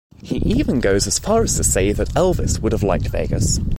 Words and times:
He 0.23 0.37
even 0.37 0.79
goes 0.79 1.05
as 1.05 1.19
far 1.19 1.43
as 1.43 1.57
to 1.57 1.63
say 1.63 1.91
that 1.93 2.15
Elvis 2.15 2.59
would 2.59 2.71
have 2.71 2.81
liked 2.81 3.09
Vegas. 3.09 3.59